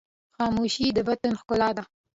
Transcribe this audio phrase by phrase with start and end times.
[0.35, 1.83] خاموشي، د باطن ښکلا ده.